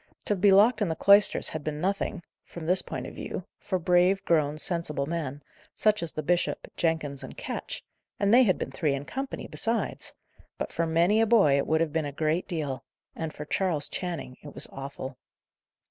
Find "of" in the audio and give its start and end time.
3.05-3.13